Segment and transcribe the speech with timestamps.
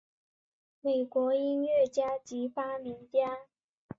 [0.81, 3.37] 美国音乐家及发明家。